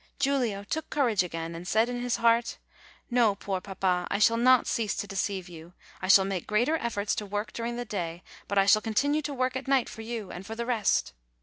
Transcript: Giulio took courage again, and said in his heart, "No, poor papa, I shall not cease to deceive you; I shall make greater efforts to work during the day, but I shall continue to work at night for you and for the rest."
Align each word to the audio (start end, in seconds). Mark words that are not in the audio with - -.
Giulio 0.17 0.63
took 0.63 0.89
courage 0.89 1.21
again, 1.21 1.53
and 1.53 1.67
said 1.67 1.87
in 1.87 2.01
his 2.01 2.15
heart, 2.15 2.57
"No, 3.11 3.35
poor 3.35 3.61
papa, 3.61 4.07
I 4.09 4.17
shall 4.17 4.35
not 4.35 4.65
cease 4.65 4.95
to 4.95 5.05
deceive 5.05 5.47
you; 5.47 5.73
I 6.01 6.07
shall 6.07 6.25
make 6.25 6.47
greater 6.47 6.75
efforts 6.77 7.13
to 7.17 7.25
work 7.27 7.53
during 7.53 7.75
the 7.75 7.85
day, 7.85 8.23
but 8.47 8.57
I 8.57 8.65
shall 8.65 8.81
continue 8.81 9.21
to 9.21 9.31
work 9.35 9.55
at 9.55 9.67
night 9.67 9.89
for 9.89 10.01
you 10.01 10.31
and 10.31 10.43
for 10.43 10.55
the 10.55 10.65
rest." 10.65 11.13